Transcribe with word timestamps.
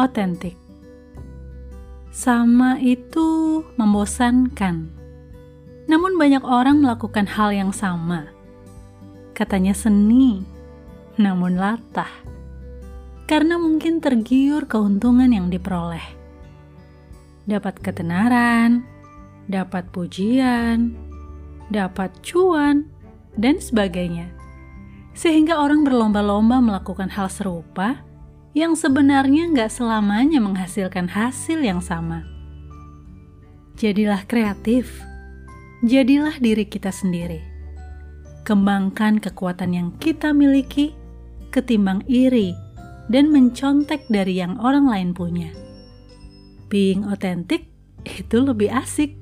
otentik. 0.00 0.56
Sama 2.10 2.80
itu 2.80 3.62
membosankan. 3.78 4.90
Namun 5.86 6.18
banyak 6.18 6.42
orang 6.42 6.82
melakukan 6.82 7.26
hal 7.28 7.54
yang 7.54 7.70
sama. 7.70 8.30
Katanya 9.34 9.74
seni, 9.76 10.42
namun 11.20 11.54
latah. 11.60 12.10
Karena 13.30 13.62
mungkin 13.62 14.02
tergiur 14.02 14.66
keuntungan 14.66 15.30
yang 15.30 15.52
diperoleh. 15.52 16.02
Dapat 17.46 17.78
ketenaran, 17.78 18.82
dapat 19.46 19.86
pujian, 19.94 20.98
dapat 21.70 22.10
cuan, 22.26 22.90
dan 23.38 23.62
sebagainya. 23.62 24.34
Sehingga 25.14 25.62
orang 25.62 25.86
berlomba-lomba 25.86 26.58
melakukan 26.58 27.10
hal 27.10 27.30
serupa 27.30 28.02
yang 28.50 28.74
sebenarnya 28.74 29.46
nggak 29.54 29.70
selamanya 29.70 30.42
menghasilkan 30.42 31.06
hasil 31.06 31.62
yang 31.62 31.78
sama. 31.78 32.26
Jadilah 33.78 34.26
kreatif, 34.26 34.90
jadilah 35.86 36.34
diri 36.42 36.66
kita 36.66 36.90
sendiri. 36.90 37.40
Kembangkan 38.42 39.22
kekuatan 39.22 39.70
yang 39.72 39.88
kita 40.02 40.34
miliki 40.34 40.92
ketimbang 41.54 42.02
iri 42.10 42.54
dan 43.10 43.30
mencontek 43.30 44.06
dari 44.10 44.38
yang 44.38 44.58
orang 44.58 44.86
lain 44.86 45.10
punya. 45.14 45.50
Being 46.70 47.06
authentic 47.06 47.66
itu 48.06 48.38
lebih 48.42 48.70
asik. 48.70 49.18